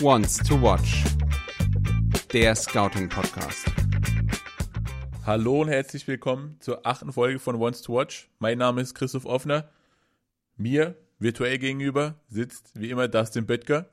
[0.00, 1.04] Wants to Watch.
[2.32, 3.66] Der Scouting Podcast.
[5.26, 8.30] Hallo und herzlich willkommen zur achten Folge von Wants to Watch.
[8.38, 9.68] Mein Name ist Christoph Offner.
[10.56, 13.88] Mir virtuell gegenüber sitzt wie immer Dustin Böttger.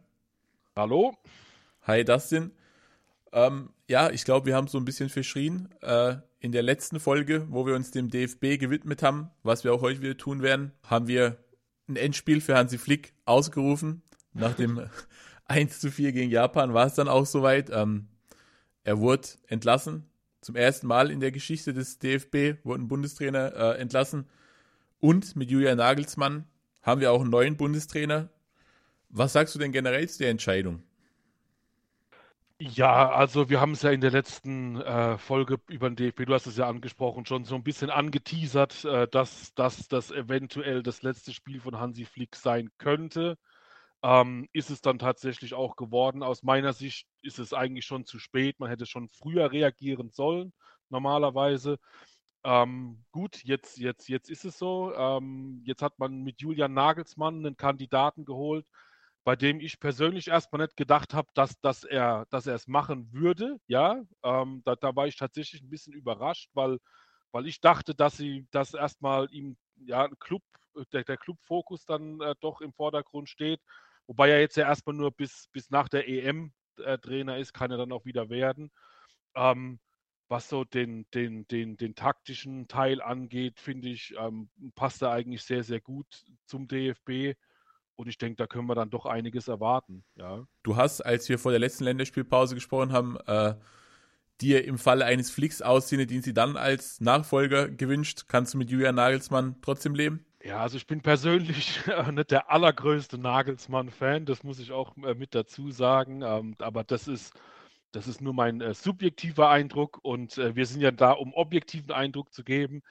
[0.75, 1.17] Hallo.
[1.83, 2.51] Hi Dustin.
[3.31, 7.47] Ähm, ja, ich glaube, wir haben so ein bisschen verschrien äh, in der letzten Folge,
[7.49, 11.07] wo wir uns dem DFB gewidmet haben, was wir auch heute wieder tun werden, haben
[11.07, 11.37] wir
[11.87, 14.01] ein Endspiel für Hansi Flick ausgerufen.
[14.33, 14.81] Nach dem
[15.45, 17.69] 1 zu 4 gegen Japan war es dann auch soweit.
[17.71, 18.07] Ähm,
[18.83, 20.05] er wurde entlassen.
[20.41, 24.27] Zum ersten Mal in der Geschichte des DFB wurde ein Bundestrainer äh, entlassen.
[24.99, 26.45] Und mit Julian Nagelsmann
[26.81, 28.29] haben wir auch einen neuen Bundestrainer.
[29.09, 30.83] Was sagst du denn generell zu der Entscheidung?
[32.59, 36.33] Ja, also wir haben es ja in der letzten äh, Folge über den DFB, du
[36.33, 41.03] hast es ja angesprochen, schon so ein bisschen angeteasert, äh, dass, dass das eventuell das
[41.03, 43.37] letzte Spiel von Hansi Flick sein könnte.
[44.03, 46.23] Ähm, ist es dann tatsächlich auch geworden.
[46.23, 48.59] Aus meiner Sicht ist es eigentlich schon zu spät.
[48.59, 50.53] Man hätte schon früher reagieren sollen,
[50.89, 51.77] normalerweise.
[52.43, 54.93] Ähm, gut, jetzt, jetzt, jetzt ist es so.
[54.95, 58.65] Ähm, jetzt hat man mit Julian Nagelsmann einen Kandidaten geholt,
[59.27, 63.11] bei dem ich persönlich erstmal nicht gedacht habe, dass, dass er dass er es machen
[63.11, 63.57] würde.
[63.67, 66.77] Ja, ähm, da, da, war ich tatsächlich ein bisschen überrascht, weil,
[67.33, 70.43] weil ich dachte, dass sie dass erstmal ihm ja Club,
[70.93, 73.59] der, der Clubfokus dann äh, doch im Vordergrund steht.
[74.05, 77.69] Wobei er jetzt ja erstmal nur bis, bis nach der EM äh, Trainer ist, kann
[77.69, 78.71] er dann auch wieder werden.
[79.35, 79.81] Ähm,
[80.29, 85.43] was so den, den, den, den taktischen Teil angeht, finde ich, ähm, passt er eigentlich
[85.43, 86.07] sehr, sehr gut
[86.45, 87.35] zum DFB.
[87.97, 90.03] Und ich denke, da können wir dann doch einiges erwarten.
[90.15, 90.45] Ja.
[90.63, 93.55] Du hast, als wir vor der letzten Länderspielpause gesprochen haben, äh,
[94.39, 98.25] dir im Falle eines Flicks aussehende, den sie dann als Nachfolger gewünscht.
[98.27, 100.23] Kannst du mit Julian Nagelsmann trotzdem leben?
[100.43, 105.15] Ja, also ich bin persönlich äh, nicht der allergrößte Nagelsmann-Fan, das muss ich auch äh,
[105.15, 106.21] mit dazu sagen.
[106.21, 107.33] Ähm, aber das ist,
[107.91, 112.31] das ist nur mein äh, subjektiver Eindruck und wir sind ja da, um objektiven Eindruck
[112.31, 112.83] zu geben.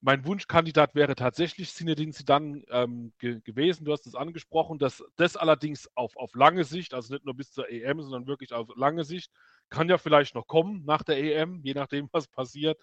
[0.00, 3.84] Mein Wunschkandidat wäre tatsächlich Zinedine Zidane ähm, ge gewesen.
[3.84, 4.78] Du hast es angesprochen.
[4.78, 8.52] dass das allerdings auf, auf lange Sicht, also nicht nur bis zur EM, sondern wirklich
[8.52, 9.30] auf lange Sicht,
[9.70, 12.78] kann ja vielleicht noch kommen nach der EM, je nachdem, was passiert.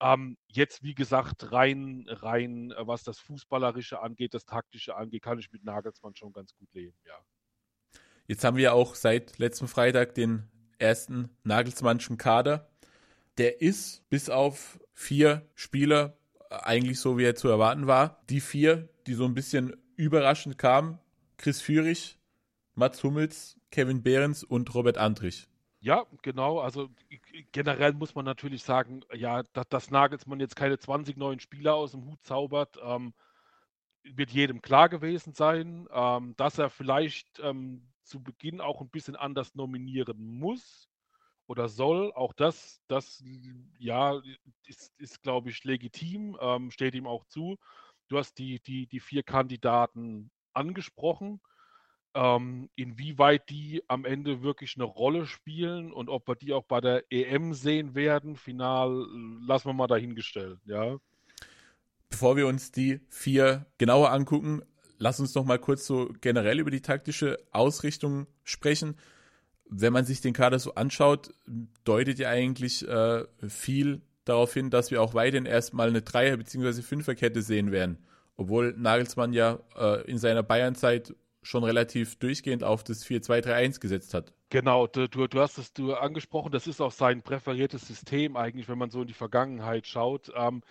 [0.00, 5.38] Ähm, jetzt, wie gesagt, rein, rein, äh, was das Fußballerische angeht, das Taktische angeht, kann
[5.38, 7.18] ich mit Nagelsmann schon ganz gut leben, ja.
[8.26, 10.48] Jetzt haben wir auch seit letztem Freitag den
[10.78, 12.70] ersten Nagelsmannschen Kader.
[13.38, 16.16] Der ist bis auf vier Spieler
[16.52, 18.22] eigentlich so, wie er zu erwarten war.
[18.28, 20.98] Die vier, die so ein bisschen überraschend kamen,
[21.36, 22.18] Chris Führig,
[22.74, 25.48] Mats Hummels, Kevin Behrens und Robert Andrich.
[25.80, 26.60] Ja, genau.
[26.60, 26.90] Also
[27.50, 31.90] generell muss man natürlich sagen, ja, dass, dass Nagelsmann jetzt keine 20 neuen Spieler aus
[31.90, 33.14] dem Hut zaubert, ähm,
[34.04, 39.16] wird jedem klar gewesen sein, ähm, dass er vielleicht ähm, zu Beginn auch ein bisschen
[39.16, 40.88] anders nominieren muss
[41.52, 42.12] oder soll.
[42.14, 43.22] Auch das, das
[43.78, 44.20] ja,
[44.66, 47.58] ist, ist glaube ich, legitim, ähm, steht ihm auch zu.
[48.08, 51.40] Du hast die, die, die vier Kandidaten angesprochen.
[52.14, 56.80] Ähm, inwieweit die am Ende wirklich eine Rolle spielen und ob wir die auch bei
[56.80, 59.06] der EM sehen werden, final,
[59.46, 60.96] lassen wir mal dahingestellt, ja.
[62.08, 64.62] Bevor wir uns die vier genauer angucken,
[64.98, 68.96] lass uns noch mal kurz so generell über die taktische Ausrichtung sprechen
[69.74, 71.30] wenn man sich den Kader so anschaut,
[71.84, 76.82] deutet ja eigentlich äh, viel darauf hin, dass wir auch weiterhin erstmal eine Dreier- bzw.
[76.82, 77.98] Fünferkette sehen werden.
[78.36, 84.32] Obwohl Nagelsmann ja äh, in seiner Bayernzeit schon relativ durchgehend auf das 4-2-3-1 gesetzt hat.
[84.48, 88.78] Genau, du, du hast es du angesprochen, das ist auch sein präferiertes System eigentlich, wenn
[88.78, 90.30] man so in die Vergangenheit schaut.
[90.36, 90.62] Ähm,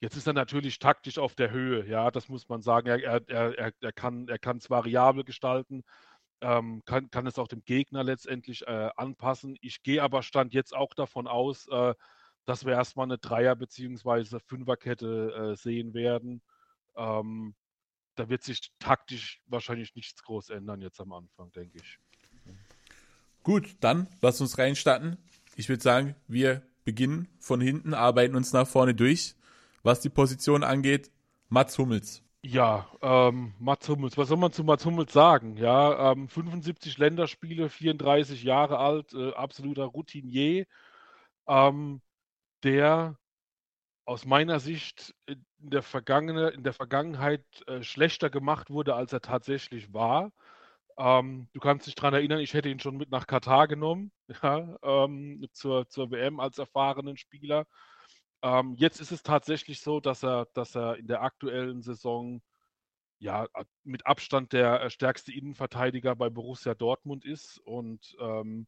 [0.00, 2.88] jetzt ist er natürlich taktisch auf der Höhe, ja, das muss man sagen.
[2.88, 5.82] Er, er, er, er kann es variabel gestalten,
[6.40, 9.56] ähm, kann, kann es auch dem Gegner letztendlich äh, anpassen.
[9.60, 11.94] Ich gehe aber Stand jetzt auch davon aus, äh,
[12.44, 14.38] dass wir erstmal eine Dreier- bzw.
[14.46, 16.42] Fünferkette äh, sehen werden.
[16.96, 17.54] Ähm,
[18.14, 21.98] da wird sich taktisch wahrscheinlich nichts groß ändern jetzt am Anfang, denke ich.
[23.42, 25.16] Gut, dann lass uns reinstarten.
[25.56, 29.34] Ich würde sagen, wir beginnen von hinten, arbeiten uns nach vorne durch.
[29.82, 31.10] Was die Position angeht,
[31.48, 32.22] Mats Hummels.
[32.44, 35.56] Ja, ähm, Mats Hummels, was soll man zu Mats Hummels sagen?
[35.56, 40.64] Ja, ähm, 75 Länderspiele, 34 Jahre alt, äh, absoluter Routinier,
[41.48, 42.02] ähm,
[42.64, 43.18] der
[44.06, 49.22] aus meiner Sicht in der, Vergangene, in der Vergangenheit äh, schlechter gemacht wurde, als er
[49.22, 50.32] tatsächlich war.
[50.98, 54.12] Ähm, du kannst dich daran erinnern, ich hätte ihn schon mit nach Katar genommen,
[54.42, 57.66] ja, ähm, zur, zur WM als erfahrenen Spieler.
[58.42, 62.40] Ähm, jetzt ist es tatsächlich so, dass er, dass er in der aktuellen Saison
[63.18, 63.48] ja
[63.84, 68.66] mit Abstand der äh, stärkste Innenverteidiger bei Borussia Dortmund ist und ähm,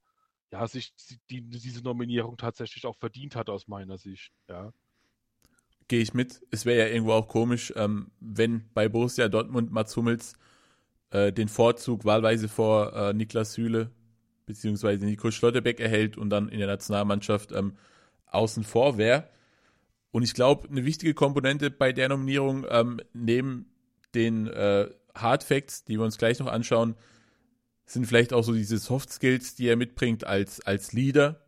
[0.51, 0.93] ja, sich
[1.31, 4.33] die, diese Nominierung tatsächlich auch verdient hat aus meiner Sicht.
[4.49, 4.73] Ja.
[5.87, 6.43] Gehe ich mit.
[6.51, 10.35] Es wäre ja irgendwo auch komisch, ähm, wenn bei Borussia Dortmund Mats Hummels
[11.11, 13.91] äh, den Vorzug wahlweise vor äh, Niklas Süle
[14.47, 17.77] beziehungsweise Nico Schlotterbeck erhält und dann in der Nationalmannschaft ähm,
[18.27, 19.29] außen vor wäre.
[20.13, 23.67] Und ich glaube, eine wichtige Komponente bei der Nominierung ähm, neben
[24.15, 26.97] den äh, Hard Facts, die wir uns gleich noch anschauen,
[27.87, 31.41] sind vielleicht auch so diese Soft Skills, die er mitbringt als, als Leader.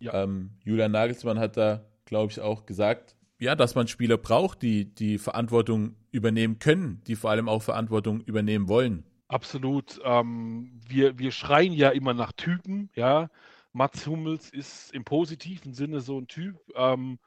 [0.00, 0.22] Ja.
[0.24, 4.94] Ähm, Julian Nagelsmann hat da, glaube ich, auch gesagt, ja, dass man Spieler braucht, die
[4.94, 9.04] die Verantwortung übernehmen können, die vor allem auch Verantwortung übernehmen wollen.
[9.26, 10.00] Absolut.
[10.04, 13.30] Ähm, wir, wir schreien ja immer nach Typen, ja.
[13.72, 16.56] Mats Hummels ist im positiven Sinne so ein Typ.
[16.76, 17.18] Ähm,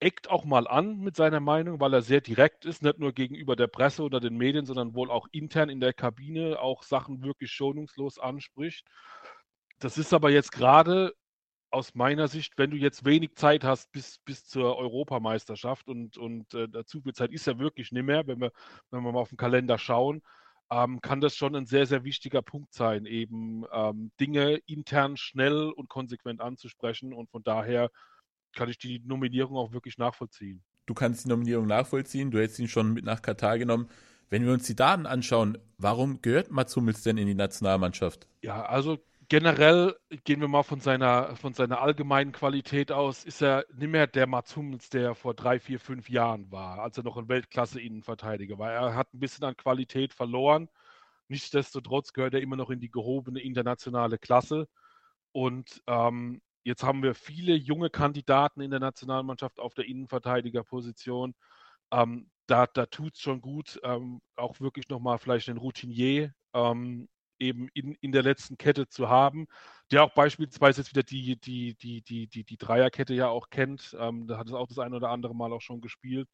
[0.00, 3.56] eckt auch mal an mit seiner Meinung, weil er sehr direkt ist, nicht nur gegenüber
[3.56, 7.50] der Presse oder den Medien, sondern wohl auch intern in der Kabine auch Sachen wirklich
[7.50, 8.86] schonungslos anspricht.
[9.78, 11.14] Das ist aber jetzt gerade
[11.70, 16.52] aus meiner Sicht, wenn du jetzt wenig Zeit hast bis, bis zur Europameisterschaft und, und
[16.54, 18.52] äh, dazu viel Zeit ist ja wirklich nicht mehr, wenn wir,
[18.90, 20.22] wenn wir mal auf den Kalender schauen,
[20.70, 25.70] ähm, kann das schon ein sehr, sehr wichtiger Punkt sein, eben ähm, Dinge intern schnell
[25.70, 27.12] und konsequent anzusprechen.
[27.12, 27.90] Und von daher
[28.54, 30.62] kann ich die Nominierung auch wirklich nachvollziehen.
[30.86, 33.88] Du kannst die Nominierung nachvollziehen, du hättest ihn schon mit nach Katar genommen.
[34.30, 38.26] Wenn wir uns die Daten anschauen, warum gehört Mats Hummels denn in die Nationalmannschaft?
[38.40, 43.64] Ja, also generell gehen wir mal von seiner, von seiner allgemeinen Qualität aus, ist er
[43.74, 47.16] nicht mehr der Mats Hummels, der vor drei, vier, fünf Jahren war, als er noch
[47.16, 48.72] ein Weltklasse-Innenverteidiger war.
[48.72, 50.68] Er hat ein bisschen an Qualität verloren.
[51.28, 54.68] Nichtsdestotrotz gehört er immer noch in die gehobene internationale Klasse.
[55.32, 61.34] Und ähm, Jetzt haben wir viele junge Kandidaten in der Nationalmannschaft auf der Innenverteidigerposition.
[61.92, 67.08] Ähm, da da tut es schon gut, ähm, auch wirklich nochmal vielleicht einen Routinier ähm,
[67.38, 69.46] eben in, in der letzten Kette zu haben,
[69.90, 73.96] der auch beispielsweise jetzt wieder die, die, die, die, die, die Dreierkette ja auch kennt.
[73.98, 76.28] Ähm, da hat es auch das ein oder andere Mal auch schon gespielt.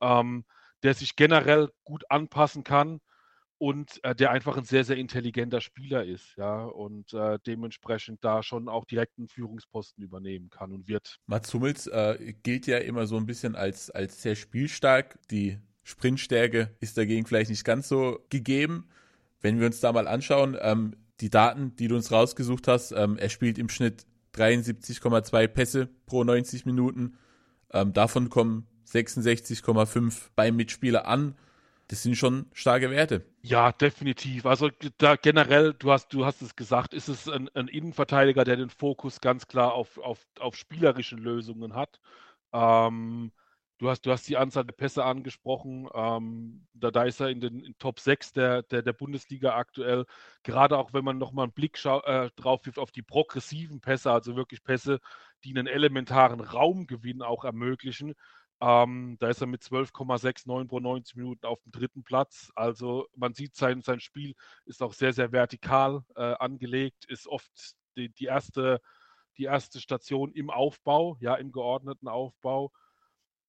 [0.00, 0.44] Ähm,
[0.82, 3.00] der sich generell gut anpassen kann
[3.58, 8.42] und äh, der einfach ein sehr, sehr intelligenter Spieler ist, ja, und äh, dementsprechend da
[8.42, 11.18] schon auch direkt einen Führungsposten übernehmen kann und wird.
[11.26, 15.18] Mats Hummels äh, gilt ja immer so ein bisschen als, als sehr spielstark.
[15.30, 18.88] Die Sprintstärke ist dagegen vielleicht nicht ganz so gegeben.
[19.40, 23.18] Wenn wir uns da mal anschauen, ähm, die Daten, die du uns rausgesucht hast, ähm,
[23.18, 27.16] er spielt im Schnitt 73,2 Pässe pro 90 Minuten.
[27.72, 31.36] Ähm, davon kommen 66,5 beim Mitspieler an
[31.88, 33.26] das sind schon starke Werte.
[33.42, 34.46] Ja, definitiv.
[34.46, 38.56] Also da generell, du hast, du hast es gesagt, ist es ein, ein Innenverteidiger, der
[38.56, 42.00] den Fokus ganz klar auf, auf, auf spielerischen Lösungen hat.
[42.52, 43.32] Ähm,
[43.78, 45.88] du, hast, du hast die Anzahl der Pässe angesprochen.
[45.94, 50.06] Ähm, da, da ist er in den in Top 6 der, der, der Bundesliga aktuell.
[50.42, 54.36] Gerade auch wenn man nochmal einen Blick äh, drauf wirft auf die progressiven Pässe, also
[54.36, 55.00] wirklich Pässe,
[55.44, 58.14] die einen elementaren Raumgewinn auch ermöglichen
[58.60, 62.50] ähm, da ist er mit 12,69 pro 90 Minuten auf dem dritten Platz.
[62.54, 64.34] Also man sieht, sein, sein Spiel
[64.64, 67.50] ist auch sehr, sehr vertikal äh, angelegt, ist oft
[67.96, 68.80] die, die, erste,
[69.38, 72.72] die erste Station im Aufbau, ja, im geordneten Aufbau.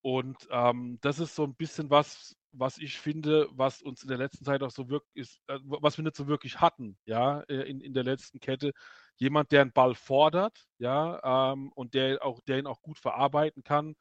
[0.01, 4.17] Und ähm, das ist so ein bisschen was, was ich finde, was uns in der
[4.17, 7.69] letzten Zeit auch so wirklich ist, äh, was wir nicht so wirklich hatten, ja, äh,
[7.69, 8.71] in, in der letzten Kette.
[9.17, 13.63] Jemand, der einen Ball fordert, ja, ähm, und der auch, der ihn auch gut verarbeiten
[13.63, 13.95] kann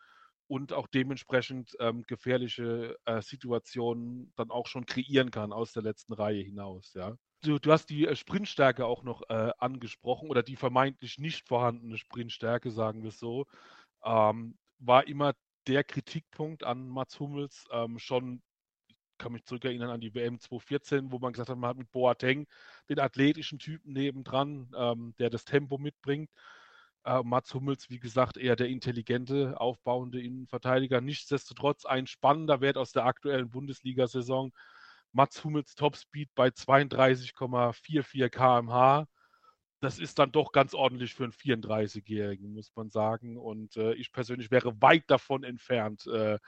[0.47, 6.13] und auch dementsprechend ähm, gefährliche äh, Situationen dann auch schon kreieren kann aus der letzten
[6.13, 6.93] Reihe hinaus.
[6.95, 7.17] Ja.
[7.43, 11.99] Du, du hast die äh, Sprintstärke auch noch äh, angesprochen oder die vermeintlich nicht vorhandene
[11.99, 13.47] Sprintstärke, sagen wir es so,
[14.05, 15.35] ähm, war immer
[15.67, 18.43] der Kritikpunkt an Mats Hummels ähm, schon
[18.89, 21.93] ich kann mich zurückerinnern an die WM 2014, wo man gesagt hat, man hat mit
[21.93, 22.47] Boateng
[22.89, 26.31] den athletischen Typen nebendran, ähm, der das Tempo mitbringt.
[27.05, 31.01] Äh, Mats Hummels, wie gesagt, eher der intelligente, aufbauende Innenverteidiger.
[31.01, 34.53] Nichtsdestotrotz ein spannender Wert aus der aktuellen Bundesliga-Saison.
[35.13, 39.07] Mats Hummels Topspeed bei 32,44 km/h.
[39.81, 43.37] Das ist dann doch ganz ordentlich für einen 34-Jährigen, muss man sagen.
[43.37, 46.39] Und äh, ich persönlich wäre weit davon entfernt, äh,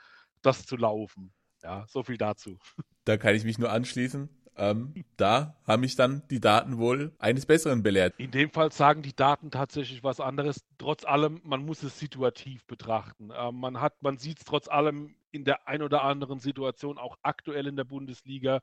[0.41, 1.33] das zu laufen.
[1.63, 2.57] Ja, so viel dazu.
[3.05, 4.27] Da kann ich mich nur anschließen.
[4.57, 8.15] Ähm, da haben mich dann die Daten wohl eines Besseren belehrt.
[8.17, 10.65] In dem Fall sagen die Daten tatsächlich was anderes.
[10.77, 13.29] Trotz allem, man muss es situativ betrachten.
[13.37, 17.17] Ähm, man hat, man sieht es trotz allem in der ein oder anderen Situation, auch
[17.21, 18.61] aktuell in der Bundesliga,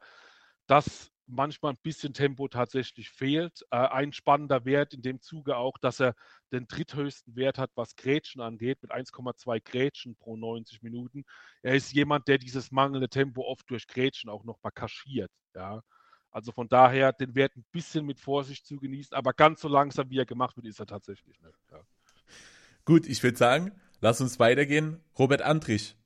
[0.66, 3.64] dass manchmal ein bisschen Tempo tatsächlich fehlt.
[3.70, 6.14] Äh, ein spannender Wert in dem Zuge auch, dass er
[6.52, 11.24] den dritthöchsten Wert hat, was Grätschen angeht, mit 1,2 Grätschen pro 90 Minuten.
[11.62, 15.30] Er ist jemand, der dieses mangelnde Tempo oft durch Grätschen auch noch mal kaschiert.
[15.54, 15.82] Ja.
[16.30, 20.10] Also von daher den Wert ein bisschen mit Vorsicht zu genießen, aber ganz so langsam,
[20.10, 21.58] wie er gemacht wird, ist er tatsächlich nicht.
[21.70, 21.80] Ja.
[22.84, 25.00] Gut, ich würde sagen, lass uns weitergehen.
[25.18, 25.96] Robert Antrich,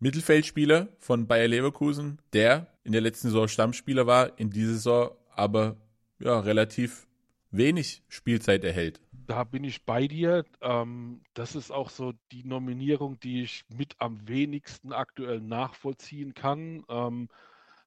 [0.00, 5.76] Mittelfeldspieler von Bayer Leverkusen, der in der letzten Saison Stammspieler war, in dieser Saison aber
[6.18, 7.06] ja, relativ
[7.50, 9.00] wenig Spielzeit erhält.
[9.26, 10.44] Da bin ich bei dir.
[10.60, 16.84] Ähm, das ist auch so die Nominierung, die ich mit am wenigsten aktuell nachvollziehen kann.
[16.88, 17.28] Ähm,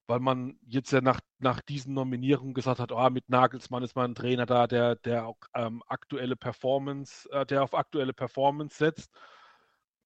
[0.08, 4.12] weil man jetzt ja nach, nach diesen Nominierungen gesagt hat, oh, mit Nagelsmann ist man
[4.12, 9.12] ein Trainer da, der, der auch ähm, aktuelle Performance, äh, der auf aktuelle Performance setzt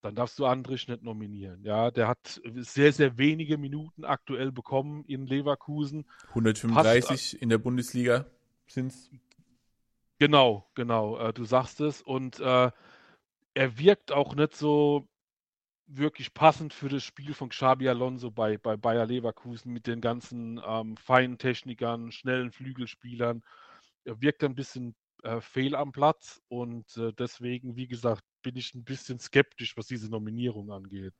[0.01, 1.63] dann darfst du Andrich nicht nominieren.
[1.63, 6.05] Ja, der hat sehr, sehr wenige Minuten aktuell bekommen in Leverkusen.
[6.29, 8.25] 135 Passt, in der Bundesliga
[8.65, 9.11] sind es.
[10.17, 12.01] Genau, genau, äh, du sagst es.
[12.01, 12.71] Und äh,
[13.53, 15.07] er wirkt auch nicht so
[15.87, 20.61] wirklich passend für das Spiel von Xabi Alonso bei, bei Bayer Leverkusen mit den ganzen
[20.65, 23.43] ähm, feinen Technikern, schnellen Flügelspielern.
[24.05, 28.73] Er wirkt ein bisschen äh, fehl am Platz und äh, deswegen, wie gesagt, bin ich
[28.73, 31.13] ein bisschen skeptisch, was diese Nominierung angeht.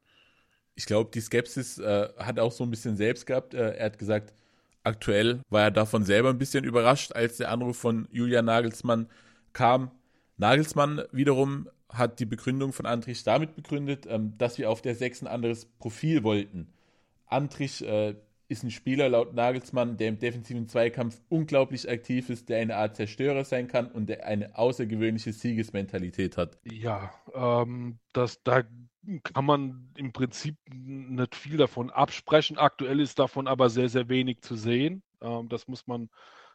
[0.75, 3.53] Ich glaube, die Skepsis äh, hat auch so ein bisschen selbst gehabt.
[3.53, 4.33] Äh, er hat gesagt,
[4.83, 9.07] aktuell war er davon selber ein bisschen überrascht, als der Anruf von Julian Nagelsmann
[9.53, 9.91] kam.
[10.37, 15.23] Nagelsmann wiederum hat die Begründung von Antrich damit begründet, ähm, dass wir auf der 6
[15.23, 16.73] ein anderes Profil wollten.
[17.27, 18.15] Antrich äh,
[18.51, 22.97] ist ein Spieler laut Nagelsmann, der im defensiven Zweikampf unglaublich aktiv ist, der eine Art
[22.97, 26.59] Zerstörer sein kann und der eine außergewöhnliche Siegesmentalität hat.
[26.65, 28.63] Ja, ähm, das, da
[29.23, 32.57] kann man im Prinzip nicht viel davon absprechen.
[32.57, 35.01] Aktuell ist davon aber sehr, sehr wenig zu sehen.
[35.21, 36.09] Ähm, das, muss man,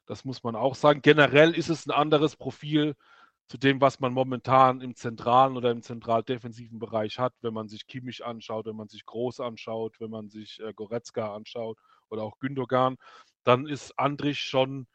[0.04, 1.00] das muss man auch sagen.
[1.00, 2.94] Generell ist es ein anderes Profil
[3.48, 7.86] zu dem, was man momentan im zentralen oder im zentral-defensiven Bereich hat, wenn man sich
[7.86, 12.38] Kimmich anschaut, wenn man sich Groß anschaut, wenn man sich äh, Goretzka anschaut oder auch
[12.40, 12.96] Gündogan,
[13.44, 14.88] dann ist Andrich schon,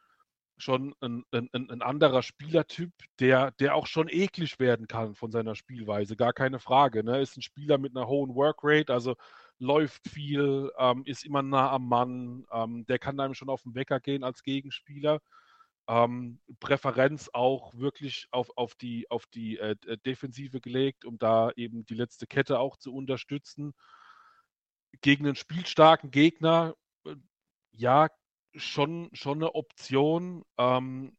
[0.58, 5.54] schon ein, ein, ein, anderer Spielertyp, der, der auch schon eklig werden kann von seiner
[5.54, 7.02] Spielweise, gar keine Frage.
[7.04, 7.22] Ne?
[7.22, 9.16] Ist ein Spieler mit einer hohen Workrate, also
[9.58, 13.74] läuft viel, ähm, ist immer nah am Mann, ähm, der kann einem schon auf den
[13.74, 15.20] Wecker gehen als Gegenspieler
[15.88, 21.50] ähm, Präferenz auch wirklich auf, auf die, auf die äh, äh, Defensive gelegt, um da
[21.56, 23.74] eben die letzte Kette auch zu unterstützen.
[25.00, 26.74] Gegen einen spielstarken Gegner,
[27.04, 27.16] äh,
[27.72, 28.08] ja,
[28.54, 30.44] schon, schon eine Option.
[30.58, 31.16] Ähm,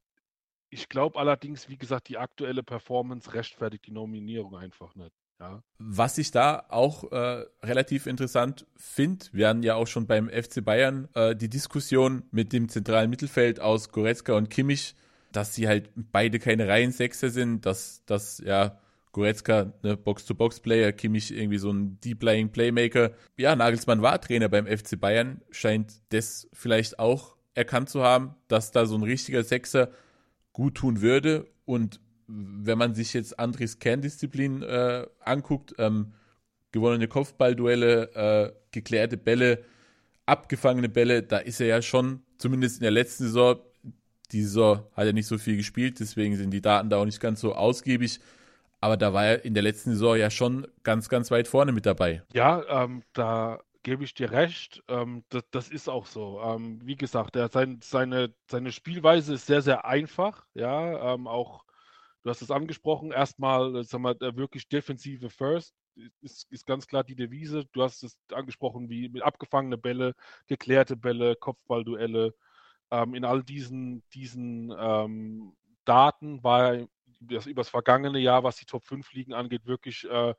[0.69, 5.13] ich glaube allerdings, wie gesagt, die aktuelle Performance rechtfertigt die Nominierung einfach nicht.
[5.39, 5.63] Ja.
[5.77, 10.63] Was ich da auch äh, relativ interessant finde, wir hatten ja auch schon beim FC
[10.63, 14.95] Bayern äh, die Diskussion mit dem zentralen Mittelfeld aus Goretzka und Kimmich,
[15.31, 18.79] dass sie halt beide keine Reihensechser sind, dass, dass ja
[19.11, 23.11] Goretzka eine Box-to-Box-Player, Kimmich irgendwie so ein Deep-Lying Playmaker.
[23.37, 28.71] Ja, Nagelsmann war Trainer beim FC Bayern, scheint das vielleicht auch erkannt zu haben, dass
[28.71, 29.89] da so ein richtiger Sechser
[30.51, 36.13] gut tun würde und wenn man sich jetzt Andris Kerndisziplin äh, anguckt, ähm,
[36.71, 39.63] gewonnene Kopfballduelle, äh, geklärte Bälle,
[40.25, 43.59] abgefangene Bälle, da ist er ja schon, zumindest in der letzten Saison,
[44.31, 47.19] die Saison hat er nicht so viel gespielt, deswegen sind die Daten da auch nicht
[47.19, 48.19] ganz so ausgiebig.
[48.81, 51.85] Aber da war er in der letzten Saison ja schon ganz, ganz weit vorne mit
[51.85, 52.21] dabei.
[52.33, 54.83] Ja, ähm, da gebe ich dir recht.
[54.89, 56.41] Ähm, das, das, ist auch so.
[56.43, 60.45] Ähm, wie gesagt, er, sein, seine, seine Spielweise ist sehr, sehr einfach.
[60.53, 61.63] Ja, ähm, auch
[62.23, 65.75] Du hast es angesprochen, erstmal, äh, sagen wir, wirklich defensive First
[66.21, 67.65] ist, ist ganz klar die Devise.
[67.73, 70.15] Du hast es angesprochen, wie mit abgefangene Bälle,
[70.47, 72.33] geklärte Bälle, Kopfballduelle.
[72.91, 75.53] Ähm, in all diesen, diesen ähm,
[75.85, 76.87] Daten war
[77.19, 80.33] das über das vergangene Jahr, was die Top 5 Ligen angeht, wirklich äh,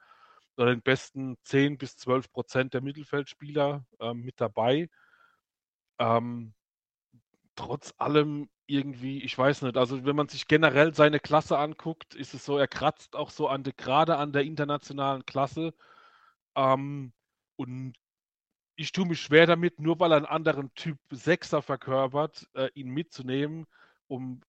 [0.57, 4.89] den besten 10 bis 12 Prozent der Mittelfeldspieler äh, mit dabei.
[5.99, 6.55] Ähm,
[7.57, 12.35] trotz allem irgendwie, ich weiß nicht, also wenn man sich generell seine Klasse anguckt, ist
[12.35, 15.75] es so, er kratzt auch so an de, gerade an der internationalen Klasse.
[16.57, 17.13] Ähm,
[17.57, 17.95] und
[18.77, 22.89] ich tue mich schwer damit, nur weil er einen anderen Typ Sechser verkörpert, äh, ihn
[22.89, 23.67] mitzunehmen,
[24.09, 24.41] um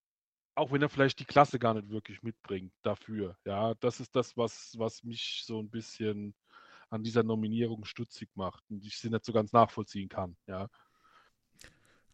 [0.56, 3.38] auch wenn er vielleicht die Klasse gar nicht wirklich mitbringt dafür.
[3.44, 6.34] Ja, das ist das, was, was mich so ein bisschen
[6.90, 10.38] an dieser Nominierung stutzig macht und ich sie nicht so ganz nachvollziehen kann.
[10.48, 10.70] Ja.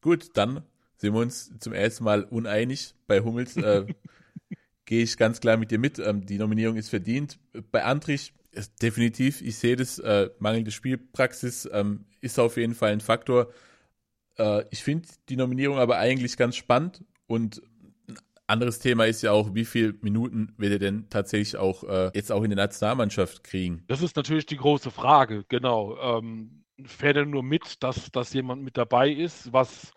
[0.02, 0.66] Gut, dann
[1.02, 2.94] sind wir uns zum ersten Mal uneinig.
[3.08, 3.88] Bei Hummels äh,
[4.86, 5.98] gehe ich ganz klar mit dir mit.
[5.98, 7.40] Ähm, die Nominierung ist verdient.
[7.72, 12.92] Bei Antrich ist definitiv, ich sehe das, äh, mangelnde Spielpraxis ähm, ist auf jeden Fall
[12.92, 13.52] ein Faktor.
[14.38, 17.64] Äh, ich finde die Nominierung aber eigentlich ganz spannend und
[18.08, 22.12] ein anderes Thema ist ja auch, wie viele Minuten wird er denn tatsächlich auch äh,
[22.14, 23.84] jetzt auch in der Nationalmannschaft kriegen?
[23.88, 25.98] Das ist natürlich die große Frage, genau.
[25.98, 29.94] Ähm, fährt er nur mit, dass, dass jemand mit dabei ist, was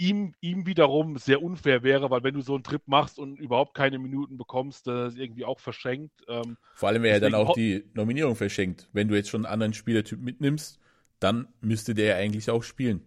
[0.00, 3.74] ihm, ihm wiederum sehr unfair wäre, weil wenn du so einen Trip machst und überhaupt
[3.74, 6.24] keine Minuten bekommst, das ist irgendwie auch verschenkt.
[6.26, 8.88] Ähm, Vor allem wäre ja dann auch die Nominierung verschenkt.
[8.92, 10.80] Wenn du jetzt schon einen anderen Spielertyp mitnimmst,
[11.20, 13.02] dann müsste der ja eigentlich auch spielen.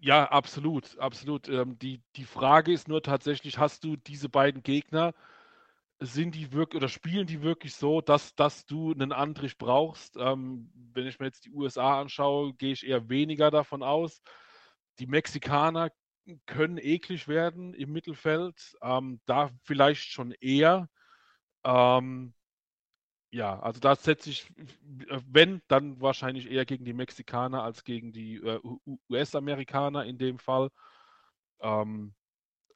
[0.00, 1.48] Ja, absolut, absolut.
[1.48, 5.14] Ähm, die, die Frage ist nur tatsächlich, hast du diese beiden Gegner,
[6.00, 10.16] sind die wirklich oder spielen die wirklich so, dass, dass du einen Andrich brauchst?
[10.18, 14.20] Ähm, wenn ich mir jetzt die USA anschaue, gehe ich eher weniger davon aus.
[14.98, 15.90] Die Mexikaner
[16.46, 20.88] können eklig werden im Mittelfeld, ähm, da vielleicht schon eher.
[21.64, 22.34] Ähm,
[23.30, 24.50] ja, also da setze ich,
[25.08, 28.60] äh, wenn, dann wahrscheinlich eher gegen die Mexikaner als gegen die äh,
[29.08, 30.70] US-Amerikaner in dem Fall.
[31.60, 32.14] Ähm,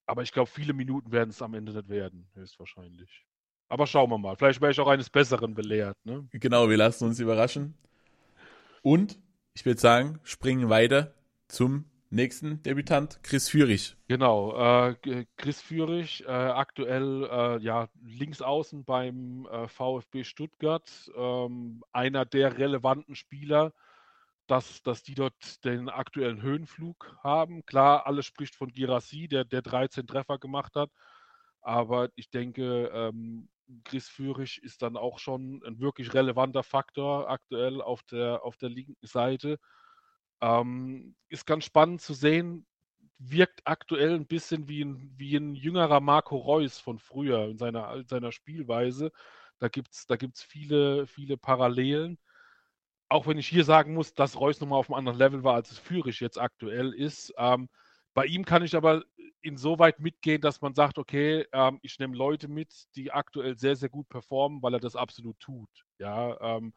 [0.07, 3.27] aber ich glaube, viele Minuten werden es am Ende nicht werden, höchstwahrscheinlich.
[3.69, 4.37] Aber schauen wir mal.
[4.37, 5.97] Vielleicht wäre ich auch eines Besseren belehrt.
[6.05, 6.29] Ne?
[6.33, 7.75] Genau, wir lassen uns überraschen.
[8.83, 9.19] Und
[9.55, 11.15] ich würde sagen, springen weiter
[11.49, 13.97] zum nächsten Debütant, Chris Führig.
[14.09, 21.83] Genau, äh, Chris Führig, äh, aktuell äh, ja, links außen beim äh, VfB Stuttgart, ähm,
[21.93, 23.73] einer der relevanten Spieler,
[24.47, 27.65] dass, dass die dort den aktuellen Höhenflug haben.
[27.67, 30.91] Klar, alles spricht von Girassi, der, der 13 Treffer gemacht hat,
[31.61, 33.49] aber ich denke, ähm,
[33.85, 38.69] Chris Führig ist dann auch schon ein wirklich relevanter Faktor aktuell auf der, auf der
[38.69, 39.59] linken Seite.
[40.45, 42.67] Ähm, ist ganz spannend zu sehen,
[43.19, 47.95] wirkt aktuell ein bisschen wie ein, wie ein jüngerer Marco Reus von früher in seiner,
[47.95, 49.11] in seiner Spielweise.
[49.59, 52.19] Da gibt es da gibt's viele, viele Parallelen.
[53.09, 55.71] Auch wenn ich hier sagen muss, dass Reus nochmal auf einem anderen Level war, als
[55.71, 57.33] es Führig jetzt aktuell ist.
[57.39, 57.69] Ähm,
[58.15, 59.05] bei ihm kann ich aber
[59.43, 63.89] insoweit mitgehen, dass man sagt, okay, ähm, ich nehme Leute mit, die aktuell sehr, sehr
[63.89, 65.71] gut performen, weil er das absolut tut.
[65.99, 66.75] Ja, ähm,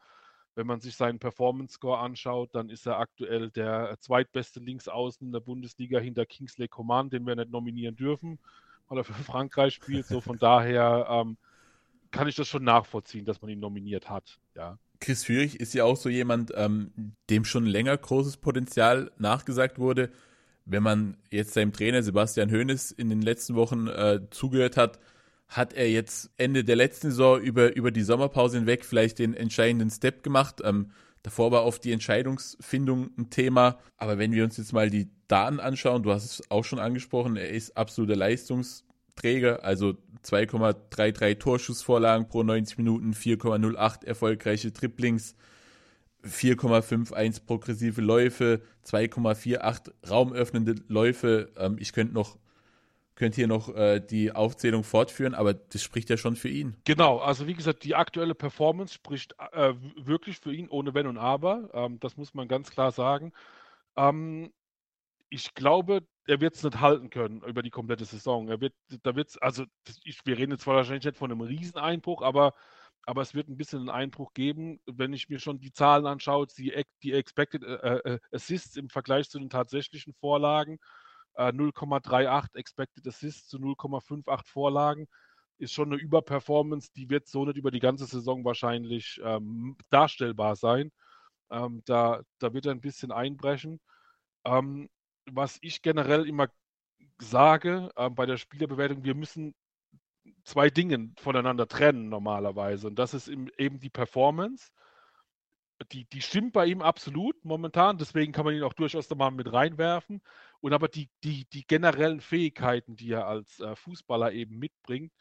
[0.57, 5.99] wenn man sich seinen Performance-Score anschaut, dann ist er aktuell der zweitbeste Linksaußen der Bundesliga
[5.99, 8.39] hinter Kingsley Coman, den wir nicht nominieren dürfen,
[8.89, 10.07] weil er für Frankreich spielt.
[10.07, 11.38] So von daher ähm,
[12.10, 14.39] kann ich das schon nachvollziehen, dass man ihn nominiert hat.
[14.55, 14.79] Ja.
[14.99, 20.10] Chris Führig ist ja auch so jemand, ähm, dem schon länger großes Potenzial nachgesagt wurde.
[20.65, 24.97] Wenn man jetzt seinem Trainer Sebastian Hoeneß in den letzten Wochen äh, zugehört hat,
[25.47, 29.89] hat er jetzt Ende der letzten Saison über, über die Sommerpause hinweg vielleicht den entscheidenden
[29.89, 30.62] Step gemacht.
[30.63, 30.91] Ähm,
[31.23, 33.79] davor war oft die Entscheidungsfindung ein Thema.
[33.97, 37.38] Aber wenn wir uns jetzt mal die Daten anschauen, du hast es auch schon angesprochen,
[37.38, 45.36] er ist absoluter Leistungsträger, also 2,33 Torschussvorlagen pro 90 Minuten, 4,08 erfolgreiche Triplings,
[46.25, 51.51] 4,51 progressive Läufe, 2,48 raumöffnende Läufe.
[51.57, 52.38] Ähm, ich könnte noch
[53.17, 56.77] könnt hier noch äh, die Aufzählung fortführen, aber das spricht ja schon für ihn.
[56.86, 61.17] Genau, also wie gesagt, die aktuelle Performance spricht äh, wirklich für ihn, ohne Wenn und
[61.17, 61.69] Aber.
[61.73, 63.34] Ähm, das muss man ganz klar sagen.
[63.97, 64.53] Ähm,
[65.30, 68.47] ich glaube, er wird es nicht halten können über die komplette Saison.
[68.47, 69.65] Er wird, da wird's, also
[70.03, 72.53] ich, wir reden jetzt zwar wahrscheinlich nicht von einem Rieseneinbruch, aber,
[73.06, 76.47] aber es wird ein bisschen einen Einbruch geben, wenn ich mir schon die Zahlen anschaue,
[76.56, 80.77] die, die Expected äh, äh Assists im Vergleich zu den tatsächlichen Vorlagen
[81.38, 85.08] 0,38 äh, Expected Assists zu 0,58 Vorlagen
[85.60, 90.56] ist schon eine Überperformance, die wird so nicht über die ganze Saison wahrscheinlich ähm, darstellbar
[90.56, 90.91] sein.
[91.50, 93.80] Ähm, da, da wird er ein bisschen einbrechen.
[94.45, 94.89] Ähm,
[95.26, 96.47] was ich generell immer
[97.19, 99.56] sage äh, bei der Spielerbewertung, wir müssen
[100.43, 102.88] zwei Dinge voneinander trennen normalerweise.
[102.88, 104.71] Und das ist eben die Performance.
[105.91, 109.30] Die, die stimmt bei ihm absolut momentan, deswegen kann man ihn auch durchaus da mal
[109.30, 110.21] mit reinwerfen
[110.67, 115.13] und aber die, die, die generellen Fähigkeiten, die er als äh, Fußballer eben mitbringt.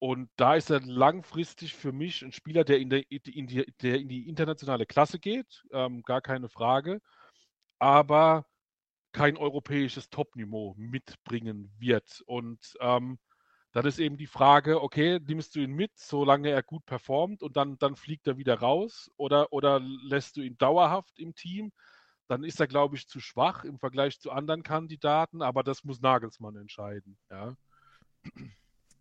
[0.00, 4.00] Und da ist er langfristig für mich ein Spieler, der in, der, in, die, der
[4.00, 7.00] in die internationale Klasse geht, ähm, gar keine Frage,
[7.78, 8.46] aber
[9.12, 12.24] kein europäisches Top-Niveau mitbringen wird.
[12.26, 13.20] Und ähm,
[13.70, 17.56] dann ist eben die Frage, okay, nimmst du ihn mit, solange er gut performt und
[17.56, 21.70] dann, dann fliegt er wieder raus oder, oder lässt du ihn dauerhaft im Team?
[22.28, 26.00] Dann ist er, glaube ich, zu schwach im Vergleich zu anderen Kandidaten, aber das muss
[26.00, 27.16] Nagelsmann entscheiden.
[27.30, 27.56] Ja.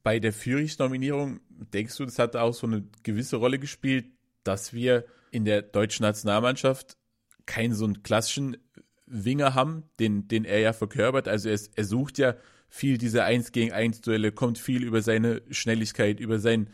[0.03, 4.05] Bei der Führungsnominierung, denkst du, das hat auch so eine gewisse Rolle gespielt,
[4.43, 6.97] dass wir in der deutschen Nationalmannschaft
[7.45, 8.57] keinen so einen klassischen
[9.05, 11.27] Winger haben, den, den er ja verkörpert.
[11.27, 12.36] Also er, er sucht ja
[12.67, 16.69] viel diese 1 gegen 1 Duelle, kommt viel über seine Schnelligkeit, über, sein,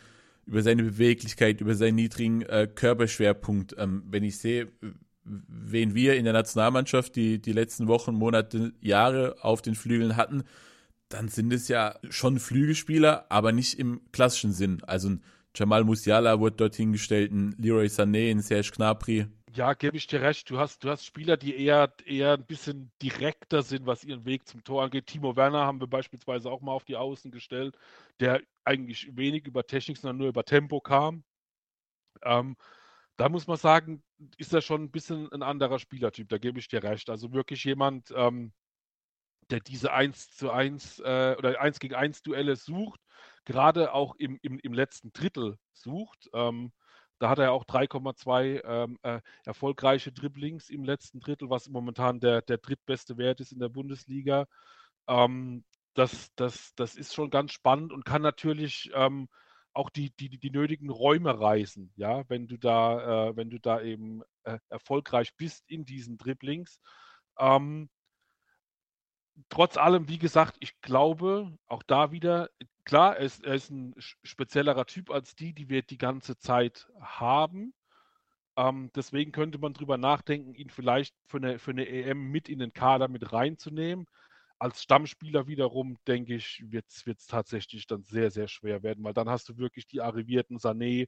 [0.45, 3.75] über seine Beweglichkeit, über seinen niedrigen äh, Körperschwerpunkt.
[3.77, 4.71] Ähm, wenn ich sehe,
[5.47, 10.43] wen wir in der Nationalmannschaft die, die letzten Wochen, Monate, Jahre auf den Flügeln hatten,
[11.09, 14.83] dann sind es ja schon Flügelspieler, aber nicht im klassischen Sinn.
[14.85, 15.23] Also ein
[15.55, 19.27] Jamal Musiala wurde dorthin gestellt, ein Leroy Sané, ein Serge Gnabry.
[19.55, 20.49] Ja, gebe ich dir recht.
[20.49, 24.47] Du hast, du hast Spieler, die eher, eher ein bisschen direkter sind, was ihren Weg
[24.47, 25.07] zum Tor angeht.
[25.07, 27.75] Timo Werner haben wir beispielsweise auch mal auf die Außen gestellt,
[28.19, 31.23] der eigentlich wenig über Technik, sondern nur über Tempo kam.
[32.23, 32.55] Ähm,
[33.19, 34.01] da muss man sagen,
[34.37, 37.09] ist er schon ein bisschen ein anderer Spielertyp, da gebe ich dir recht.
[37.09, 38.53] Also wirklich jemand, ähm,
[39.49, 43.01] der diese 1 zu 1 äh, oder 1 gegen 1 Duelle sucht,
[43.43, 46.29] gerade auch im, im, im letzten Drittel sucht.
[46.33, 46.71] Ähm,
[47.19, 52.41] da hat er auch 3,2 ähm, äh, erfolgreiche Dribblings im letzten Drittel, was momentan der,
[52.41, 54.45] der drittbeste Wert ist in der Bundesliga.
[55.07, 59.27] Ähm, das, das, das ist schon ganz spannend und kann natürlich ähm,
[59.73, 63.81] auch die, die, die nötigen Räume reißen, ja, wenn du da, äh, wenn du da
[63.81, 66.79] eben äh, erfolgreich bist in diesen Dribblings.
[67.37, 67.89] Ähm,
[69.49, 72.49] trotz allem, wie gesagt, ich glaube, auch da wieder,
[72.83, 76.87] klar, er ist, er ist ein speziellerer Typ als die, die wir die ganze Zeit
[76.99, 77.73] haben.
[78.57, 82.59] Ähm, deswegen könnte man drüber nachdenken, ihn vielleicht für eine, für eine EM mit in
[82.59, 84.07] den Kader mit reinzunehmen.
[84.59, 89.29] Als Stammspieler wiederum, denke ich, wird es tatsächlich dann sehr, sehr schwer werden, weil dann
[89.29, 91.07] hast du wirklich die arrivierten Sané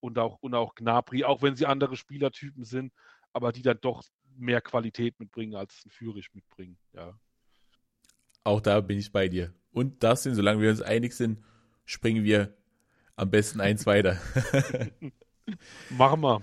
[0.00, 2.92] und auch, und auch Gnabry, auch wenn sie andere Spielertypen sind,
[3.32, 4.02] aber die dann doch
[4.36, 6.78] mehr Qualität mitbringen, als ein Führig mitbringen.
[6.94, 7.18] Ja.
[8.44, 9.52] Auch da bin ich bei dir.
[9.72, 11.42] Und das sind, solange wir uns einig sind,
[11.84, 12.56] springen wir
[13.16, 14.20] am besten eins weiter.
[15.90, 16.42] Machen wir.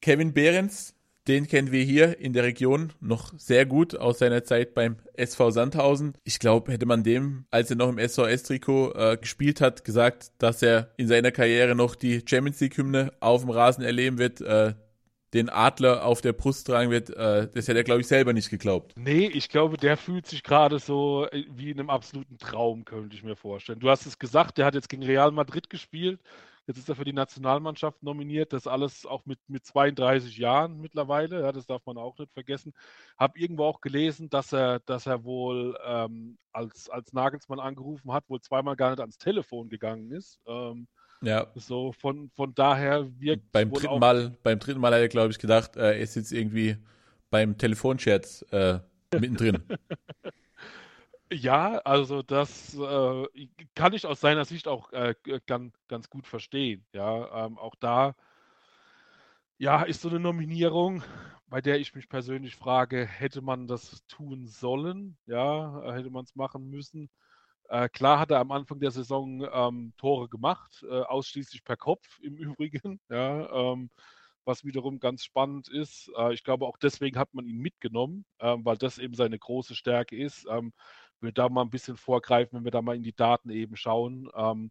[0.00, 0.95] Kevin Behrens,
[1.28, 5.50] den kennen wir hier in der Region noch sehr gut aus seiner Zeit beim SV
[5.50, 6.14] Sandhausen.
[6.24, 10.62] Ich glaube, hätte man dem, als er noch im SVS-Trikot äh, gespielt hat, gesagt, dass
[10.62, 14.74] er in seiner Karriere noch die Champions League-Hymne auf dem Rasen erleben wird, äh,
[15.34, 18.48] den Adler auf der Brust tragen wird, äh, das hätte er, glaube ich, selber nicht
[18.48, 18.94] geglaubt.
[18.96, 23.14] Nee, ich glaube, der fühlt sich gerade so äh, wie in einem absoluten Traum, könnte
[23.14, 23.80] ich mir vorstellen.
[23.80, 26.20] Du hast es gesagt, der hat jetzt gegen Real Madrid gespielt.
[26.66, 28.52] Jetzt ist er für die Nationalmannschaft nominiert.
[28.52, 31.42] Das alles auch mit, mit 32 Jahren mittlerweile.
[31.42, 32.74] Ja, das darf man auch nicht vergessen.
[33.16, 38.28] Habe irgendwo auch gelesen, dass er, dass er wohl ähm, als, als Nagelsmann angerufen hat,
[38.28, 40.40] wohl zweimal gar nicht ans Telefon gegangen ist.
[40.46, 40.88] Ähm,
[41.22, 41.46] ja.
[41.54, 45.38] So von, von daher wirkt beim dritten Mal, beim dritten Mal hat er, glaube ich,
[45.38, 46.76] gedacht, äh, er ist jetzt irgendwie
[47.30, 48.80] beim Telefonscherz äh,
[49.12, 49.62] mittendrin.
[51.32, 55.14] ja, also das äh, kann ich aus seiner Sicht auch äh,
[55.46, 56.86] ganz, ganz gut verstehen.
[56.92, 58.14] Ja, ähm, auch da
[59.58, 61.02] ja, ist so eine Nominierung,
[61.48, 65.16] bei der ich mich persönlich frage, hätte man das tun sollen?
[65.26, 67.08] Ja, hätte man es machen müssen?
[67.68, 72.06] Äh, klar hat er am Anfang der Saison ähm, Tore gemacht, äh, ausschließlich per Kopf
[72.20, 73.90] im Übrigen, ja, ähm,
[74.44, 76.10] was wiederum ganz spannend ist.
[76.16, 79.74] Äh, ich glaube, auch deswegen hat man ihn mitgenommen, ähm, weil das eben seine große
[79.74, 80.46] Stärke ist.
[81.20, 83.76] Ähm, würde da mal ein bisschen vorgreifen, wenn wir da mal in die Daten eben
[83.76, 84.30] schauen.
[84.34, 84.70] Ähm,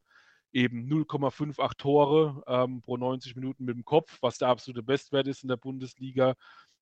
[0.54, 5.44] eben 0,58 Tore ähm, pro 90 Minuten mit dem Kopf, was der absolute Bestwert ist
[5.44, 6.36] in der Bundesliga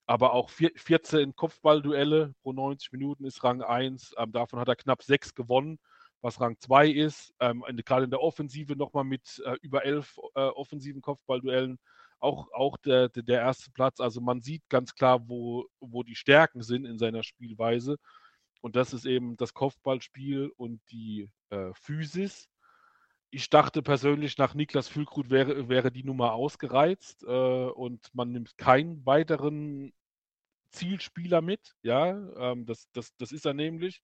[0.06, 4.16] aber auch 14 Kopfballduelle pro 90 Minuten ist Rang 1.
[4.18, 5.80] Ähm, davon hat er knapp 6 gewonnen
[6.24, 7.34] was Rang 2 ist.
[7.40, 11.78] Ähm, gerade in der Offensive nochmal mit äh, über elf äh, offensiven Kopfballduellen
[12.20, 14.00] auch, auch der, der, der, erste Platz.
[14.00, 17.98] Also man sieht ganz klar, wo, wo die Stärken sind in seiner Spielweise.
[18.64, 22.48] Und das ist eben das Kopfballspiel und die äh, Physis.
[23.30, 28.58] Ich dachte persönlich, nach Niklas Füllkrug wäre, wäre die Nummer ausgereizt äh, und man nimmt
[28.58, 29.92] keinen weiteren
[30.70, 31.76] Zielspieler mit.
[31.82, 34.02] Ja, ähm, das, das, das ist er nämlich.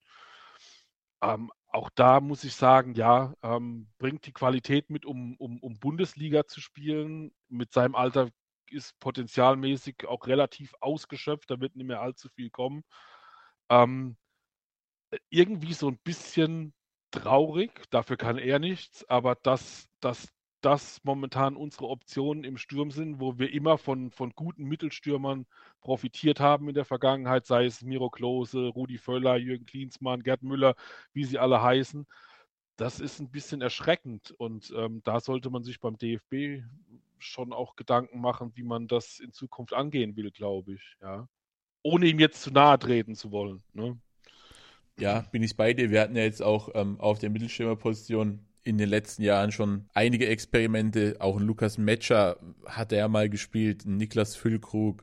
[1.22, 5.78] Ähm, auch da muss ich sagen, ja, ähm, bringt die Qualität mit, um, um, um
[5.78, 7.32] Bundesliga zu spielen.
[7.48, 8.28] Mit seinem Alter
[8.68, 12.84] ist potenzialmäßig auch relativ ausgeschöpft, da wird nicht mehr allzu viel kommen.
[13.70, 14.18] Ähm,
[15.30, 16.72] irgendwie so ein bisschen
[17.10, 20.28] traurig, dafür kann er nichts, aber dass, dass
[20.60, 25.46] das momentan unsere Optionen im Sturm sind, wo wir immer von, von guten Mittelstürmern
[25.80, 30.74] profitiert haben in der Vergangenheit, sei es Miro Klose, Rudi Völler, Jürgen Klinsmann, Gerd Müller,
[31.12, 32.06] wie sie alle heißen.
[32.76, 36.62] Das ist ein bisschen erschreckend und ähm, da sollte man sich beim DFB
[37.18, 40.96] schon auch Gedanken machen, wie man das in Zukunft angehen will, glaube ich.
[41.00, 41.28] Ja.
[41.82, 43.62] Ohne ihm jetzt zu nahe treten zu wollen.
[43.72, 43.98] Ne?
[45.00, 45.90] Ja, bin ich bei dir.
[45.90, 50.26] Wir hatten ja jetzt auch ähm, auf der Mittelstürmerposition in den letzten Jahren schon einige
[50.28, 51.16] Experimente.
[51.18, 52.36] Auch ein Lukas Metscher
[52.66, 55.02] hat er mal gespielt, ein Niklas Füllkrug.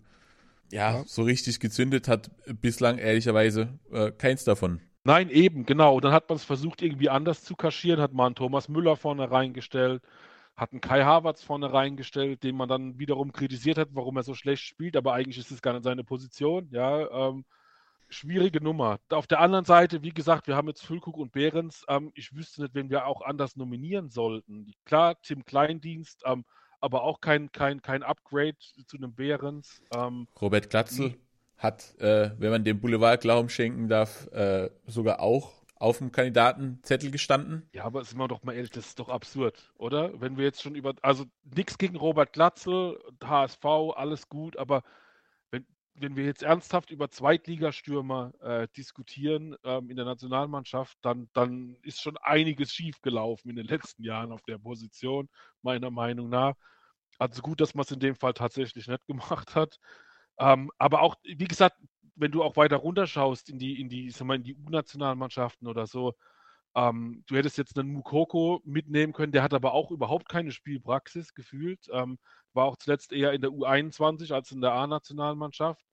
[0.71, 2.29] Ja, ja, so richtig gezündet hat
[2.61, 4.81] bislang ehrlicherweise äh, keins davon.
[5.05, 5.95] Nein, eben, genau.
[5.95, 8.97] Und dann hat man es versucht, irgendwie anders zu kaschieren, hat mal einen Thomas Müller
[8.97, 10.03] vorne reingestellt,
[10.57, 14.63] hatten Kai Havertz vorne reingestellt, den man dann wiederum kritisiert hat, warum er so schlecht
[14.63, 16.67] spielt, aber eigentlich ist es gar nicht seine Position.
[16.71, 17.45] Ja, ähm,
[18.09, 18.99] schwierige Nummer.
[19.09, 21.83] Auf der anderen Seite, wie gesagt, wir haben jetzt Füllkrug und Behrens.
[21.87, 24.73] Ähm, ich wüsste nicht, wenn wir auch anders nominieren sollten.
[24.85, 26.45] Klar, Tim Kleindienst, ähm,
[26.79, 29.81] aber auch kein, kein, kein Upgrade zu einem Behrens.
[29.95, 31.15] Ähm, Robert Glatzel
[31.57, 37.11] hat, äh, wenn man dem Boulevard Glauben schenken darf, äh, sogar auch auf dem Kandidatenzettel
[37.11, 37.67] gestanden.
[37.73, 40.19] Ja, aber sind wir doch mal ehrlich, das ist doch absurd, oder?
[40.19, 43.65] Wenn wir jetzt schon über, also nichts gegen Robert Glatzel, HSV,
[43.95, 44.83] alles gut, aber
[45.99, 52.01] wenn, wir jetzt ernsthaft über Zweitligastürmer äh, diskutieren ähm, in der Nationalmannschaft, dann, dann ist
[52.01, 55.29] schon einiges schiefgelaufen in den letzten Jahren auf der Position,
[55.61, 56.55] meiner Meinung nach.
[57.19, 59.77] Also gut, dass man es in dem Fall tatsächlich nicht gemacht hat.
[60.39, 61.77] Ähm, aber auch, wie gesagt,
[62.15, 65.87] wenn du auch weiter runterschaust in die, in die, sag mal, in die U-Nationalmannschaften oder
[65.87, 66.13] so,
[66.77, 71.33] ähm, du hättest jetzt einen Mukoko mitnehmen können, der hat aber auch überhaupt keine Spielpraxis
[71.33, 71.89] gefühlt.
[71.91, 72.19] Ähm,
[72.53, 75.83] war auch zuletzt eher in der U21 als in der A-Nationalmannschaft.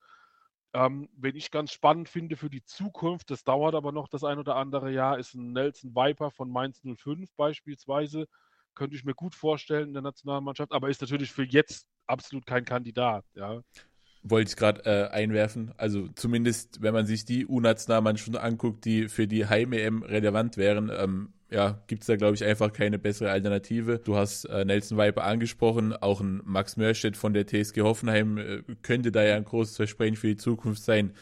[0.75, 4.38] Ähm, wenn ich ganz spannend finde für die Zukunft, das dauert aber noch das ein
[4.38, 8.27] oder andere Jahr, ist ein Nelson Viper von Mainz 05 beispielsweise.
[8.75, 12.66] Könnte ich mir gut vorstellen in der Nationalmannschaft, aber ist natürlich für jetzt absolut kein
[12.66, 13.25] Kandidat.
[13.35, 13.62] Ja
[14.25, 15.73] wollte ich gerade äh, einwerfen.
[15.77, 21.29] Also zumindest, wenn man sich die U-Nationalmannschaften anguckt, die für die Heim-EM relevant wären, ähm,
[21.51, 24.01] ja, gibt es da, glaube ich, einfach keine bessere Alternative.
[24.03, 28.63] Du hast äh, Nelson Viper angesprochen, auch ein Max Mörstedt von der TSG Hoffenheim äh,
[28.83, 31.13] könnte da ja ein großes Versprechen für die Zukunft sein.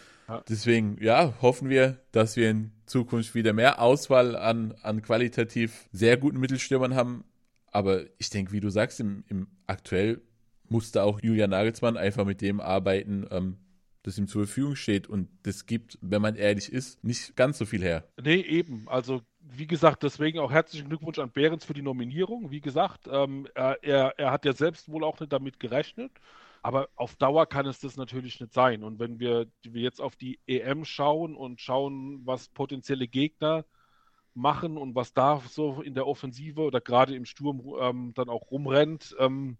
[0.48, 6.16] Deswegen, ja, hoffen wir, dass wir in Zukunft wieder mehr Auswahl an, an qualitativ sehr
[6.16, 7.24] guten Mittelstürmern haben.
[7.70, 10.22] Aber ich denke, wie du sagst, im, im aktuell
[10.72, 13.58] musste auch Julian Nagelsmann einfach mit dem arbeiten, ähm,
[14.02, 15.06] das ihm zur Verfügung steht.
[15.06, 18.04] Und das gibt, wenn man ehrlich ist, nicht ganz so viel her.
[18.20, 18.88] Nee, eben.
[18.88, 22.50] Also, wie gesagt, deswegen auch herzlichen Glückwunsch an Behrens für die Nominierung.
[22.50, 26.10] Wie gesagt, ähm, er, er hat ja selbst wohl auch nicht damit gerechnet.
[26.62, 28.84] Aber auf Dauer kann es das natürlich nicht sein.
[28.84, 33.64] Und wenn wir, wir jetzt auf die EM schauen und schauen, was potenzielle Gegner
[34.34, 38.50] machen und was da so in der Offensive oder gerade im Sturm ähm, dann auch
[38.50, 39.58] rumrennt, ähm,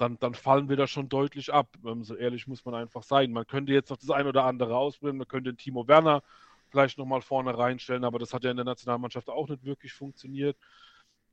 [0.00, 1.68] dann, dann fallen wir da schon deutlich ab.
[1.84, 3.32] Ähm, so ehrlich muss man einfach sein.
[3.32, 5.18] Man könnte jetzt noch das ein oder andere ausprobieren.
[5.18, 6.22] Man könnte den Timo Werner
[6.70, 10.56] vielleicht nochmal vorne reinstellen, aber das hat ja in der Nationalmannschaft auch nicht wirklich funktioniert.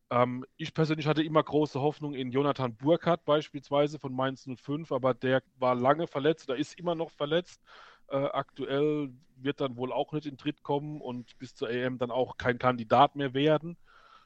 [0.09, 5.13] Ähm, ich persönlich hatte immer große Hoffnung in Jonathan Burkhardt beispielsweise von Mainz 05, aber
[5.13, 7.61] der war lange verletzt oder ist immer noch verletzt.
[8.09, 12.11] Äh, aktuell wird dann wohl auch nicht in Tritt kommen und bis zur EM dann
[12.11, 13.77] auch kein Kandidat mehr werden.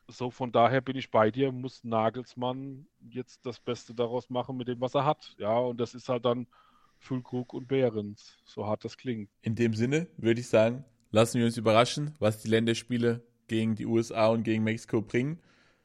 [0.07, 4.67] So, von daher bin ich bei dir, muss Nagelsmann jetzt das Beste daraus machen mit
[4.67, 5.35] dem, was er hat.
[5.37, 6.47] Ja, und das ist halt dann
[6.97, 9.29] Füllkrug und Behrens, so hart das klingt.
[9.41, 13.85] In dem Sinne würde ich sagen, lassen wir uns überraschen, was die Länderspiele gegen die
[13.85, 15.39] USA und gegen Mexiko bringen.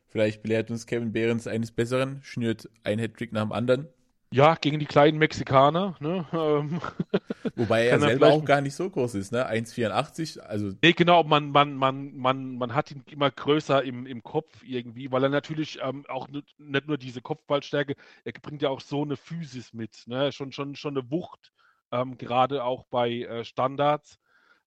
[0.09, 3.89] Vielleicht belehrt uns Kevin Behrens eines Besseren, schnürt ein Hattrick nach dem anderen.
[4.33, 5.97] Ja, gegen die kleinen Mexikaner.
[6.01, 6.27] Ne?
[6.33, 6.81] Ähm,
[7.57, 9.49] Wobei er selber auch gar nicht so groß ist, ne?
[9.49, 10.41] 1,84.
[10.41, 14.63] Also nee, genau, man, man, man, man, man hat ihn immer größer im, im Kopf
[14.65, 19.03] irgendwie, weil er natürlich ähm, auch nicht nur diese Kopfballstärke, er bringt ja auch so
[19.03, 20.33] eine Physis mit, ne?
[20.33, 21.53] schon, schon, schon eine Wucht,
[21.93, 24.19] ähm, gerade auch bei äh, Standards.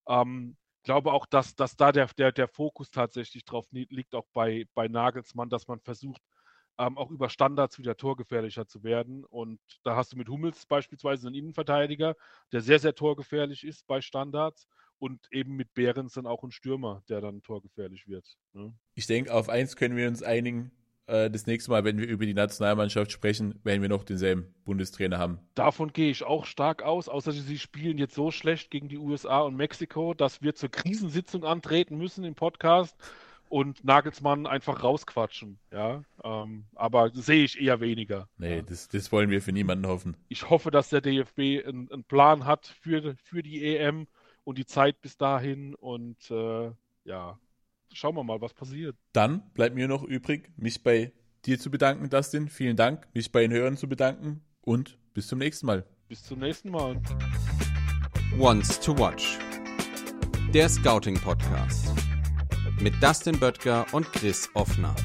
[0.07, 4.65] Ähm, glaube auch, dass, dass da der, der, der Fokus tatsächlich drauf liegt, auch bei,
[4.73, 6.21] bei Nagelsmann, dass man versucht,
[6.79, 9.25] ähm, auch über Standards wieder torgefährlicher zu werden.
[9.25, 12.15] Und da hast du mit Hummels beispielsweise einen Innenverteidiger,
[12.51, 17.03] der sehr, sehr torgefährlich ist bei Standards und eben mit Behrens dann auch ein Stürmer,
[17.09, 18.25] der dann torgefährlich wird.
[18.53, 18.73] Ne?
[18.95, 20.71] Ich denke, auf eins können wir uns einigen.
[21.07, 25.17] Äh, das nächste Mal, wenn wir über die Nationalmannschaft sprechen, werden wir noch denselben Bundestrainer
[25.17, 25.39] haben.
[25.55, 29.41] Davon gehe ich auch stark aus, außer sie spielen jetzt so schlecht gegen die USA
[29.41, 32.95] und Mexiko, dass wir zur Krisensitzung antreten müssen im Podcast
[33.49, 35.59] und Nagelsmann einfach rausquatschen.
[35.71, 38.29] Ja, ähm, aber sehe ich eher weniger.
[38.37, 38.61] Nee, ja.
[38.61, 40.15] das, das wollen wir für niemanden hoffen.
[40.29, 44.07] Ich hoffe, dass der DFB einen, einen Plan hat für, für die EM
[44.43, 46.71] und die Zeit bis dahin und äh,
[47.03, 47.39] ja,
[47.91, 48.95] schauen wir mal, was passiert.
[49.13, 51.11] Dann bleibt mir noch übrig, mich bei
[51.45, 52.47] dir zu bedanken, Dustin.
[52.47, 55.85] Vielen Dank, mich bei den Hörern zu bedanken und bis zum nächsten Mal.
[56.07, 57.01] Bis zum nächsten Mal.
[58.37, 59.37] Once to Watch.
[60.53, 62.08] Der Scouting Podcast
[62.81, 64.95] mit Dustin Böttger und Chris Offner.